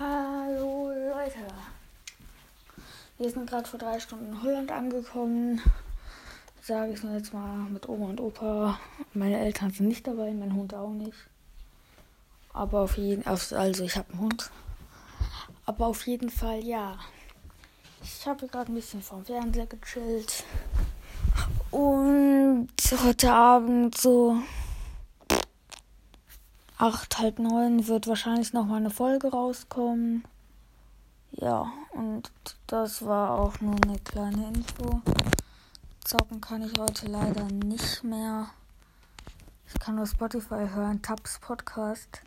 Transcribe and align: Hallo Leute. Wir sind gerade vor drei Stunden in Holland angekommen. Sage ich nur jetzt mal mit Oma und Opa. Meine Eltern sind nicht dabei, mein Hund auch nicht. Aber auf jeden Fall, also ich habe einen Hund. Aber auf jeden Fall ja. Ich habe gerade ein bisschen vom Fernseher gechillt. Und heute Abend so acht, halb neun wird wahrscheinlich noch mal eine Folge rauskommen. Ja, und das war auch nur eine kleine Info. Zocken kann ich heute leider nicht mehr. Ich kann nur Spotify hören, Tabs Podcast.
Hallo 0.00 0.88
Leute. 0.88 1.46
Wir 3.18 3.30
sind 3.30 3.48
gerade 3.48 3.68
vor 3.68 3.78
drei 3.78 4.00
Stunden 4.00 4.32
in 4.32 4.42
Holland 4.42 4.72
angekommen. 4.72 5.60
Sage 6.62 6.94
ich 6.94 7.02
nur 7.02 7.12
jetzt 7.12 7.34
mal 7.34 7.68
mit 7.68 7.86
Oma 7.90 8.06
und 8.06 8.18
Opa. 8.18 8.78
Meine 9.12 9.38
Eltern 9.38 9.70
sind 9.70 9.88
nicht 9.88 10.06
dabei, 10.06 10.32
mein 10.32 10.54
Hund 10.54 10.72
auch 10.72 10.88
nicht. 10.88 11.18
Aber 12.54 12.80
auf 12.80 12.96
jeden 12.96 13.22
Fall, 13.22 13.58
also 13.58 13.84
ich 13.84 13.94
habe 13.96 14.10
einen 14.12 14.22
Hund. 14.22 14.50
Aber 15.66 15.88
auf 15.88 16.06
jeden 16.06 16.30
Fall 16.30 16.64
ja. 16.64 16.98
Ich 18.02 18.26
habe 18.26 18.48
gerade 18.48 18.72
ein 18.72 18.74
bisschen 18.74 19.02
vom 19.02 19.26
Fernseher 19.26 19.66
gechillt. 19.66 20.44
Und 21.70 22.68
heute 23.04 23.30
Abend 23.30 23.98
so 23.98 24.38
acht, 26.82 27.20
halb 27.20 27.38
neun 27.38 27.86
wird 27.86 28.08
wahrscheinlich 28.08 28.52
noch 28.52 28.66
mal 28.66 28.78
eine 28.78 28.90
Folge 28.90 29.30
rauskommen. 29.30 30.24
Ja, 31.30 31.72
und 31.92 32.32
das 32.66 33.06
war 33.06 33.38
auch 33.38 33.60
nur 33.60 33.76
eine 33.84 34.00
kleine 34.00 34.48
Info. 34.48 35.00
Zocken 36.04 36.40
kann 36.40 36.62
ich 36.62 36.76
heute 36.76 37.06
leider 37.06 37.44
nicht 37.44 38.02
mehr. 38.02 38.48
Ich 39.68 39.78
kann 39.78 39.94
nur 39.94 40.06
Spotify 40.06 40.66
hören, 40.74 41.00
Tabs 41.00 41.38
Podcast. 41.38 42.20